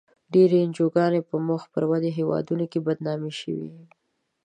[0.33, 3.71] ډېری انجوګانې په مخ پر ودې هېوادونو کې بدنامې شوې.